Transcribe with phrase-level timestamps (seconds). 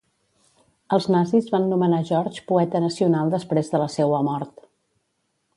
[0.97, 4.69] Els nazis van nomenar George poeta nacional després de la seua mort.